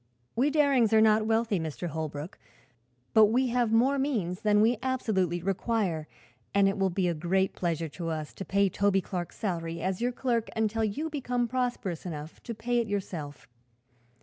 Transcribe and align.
We 0.35 0.49
Darings 0.49 0.93
are 0.93 0.99
not 0.99 1.27
wealthy, 1.27 1.59
Mr. 1.59 1.89
Holbrook, 1.89 2.39
but 3.13 3.25
we 3.27 3.49
have 3.49 3.71
more 3.71 3.99
means 3.99 4.41
than 4.41 4.59
we 4.59 4.79
absolutely 4.81 5.43
require 5.43 6.07
and 6.55 6.67
it 6.67 6.79
will 6.79 6.89
be 6.89 7.07
a 7.07 7.13
great 7.13 7.53
pleasure 7.53 7.87
to 7.89 8.09
us 8.09 8.33
to 8.33 8.43
pay 8.43 8.67
Toby 8.67 9.01
Clark's 9.01 9.37
salary 9.37 9.79
as 9.83 10.01
your 10.01 10.11
clerk 10.11 10.49
until 10.55 10.83
you 10.83 11.11
become 11.11 11.47
prosperous 11.47 12.03
enough 12.03 12.41
to 12.41 12.55
pay 12.55 12.79
it 12.79 12.87
yourself. 12.87 13.47